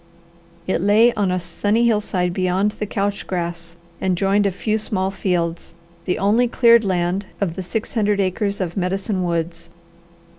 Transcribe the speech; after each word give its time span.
It 0.65 0.81
lay 0.81 1.13
on 1.13 1.29
a 1.29 1.39
sunny 1.39 1.85
hillside 1.85 2.33
beyond 2.33 2.71
the 2.71 2.87
couch 2.87 3.27
grass 3.27 3.75
and 4.01 4.17
joined 4.17 4.47
a 4.47 4.51
few 4.51 4.79
small 4.79 5.11
fields, 5.11 5.75
the 6.05 6.17
only 6.17 6.47
cleared 6.47 6.83
land 6.83 7.27
of 7.39 7.55
the 7.55 7.61
six 7.61 7.93
hundred 7.93 8.19
acres 8.19 8.59
of 8.59 8.75
Medicine 8.75 9.23
Woods. 9.23 9.69